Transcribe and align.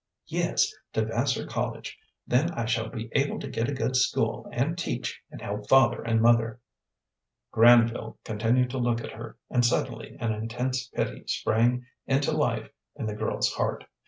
"Yes, 0.25 0.73
to 0.93 1.05
Vassar 1.05 1.45
College. 1.45 1.95
Then 2.25 2.49
I 2.53 2.65
shall 2.65 2.89
be 2.89 3.09
able 3.11 3.37
to 3.39 3.47
get 3.47 3.69
a 3.69 3.73
good 3.75 3.95
school, 3.95 4.49
and 4.51 4.75
teach, 4.75 5.21
and 5.29 5.39
help 5.39 5.69
father 5.69 6.01
and 6.01 6.19
mother." 6.19 6.59
Granville 7.51 8.17
continued 8.23 8.71
to 8.71 8.79
look 8.79 9.01
at 9.03 9.11
her, 9.11 9.37
and 9.51 9.63
suddenly 9.63 10.17
an 10.19 10.33
intense 10.33 10.87
pity 10.87 11.25
sprang 11.27 11.85
into 12.07 12.31
life 12.31 12.71
in 12.95 13.05
the 13.05 13.13
girl's 13.13 13.51
heart. 13.53 13.85